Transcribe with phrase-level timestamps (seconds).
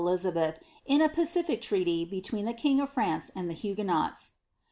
[0.01, 0.55] SSR^ of Dizabeth
[0.87, 4.31] in a pacific treaty between the king of France and the Uagnenots.'